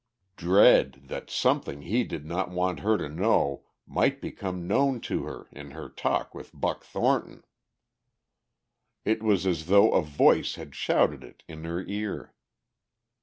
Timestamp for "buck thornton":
6.59-7.43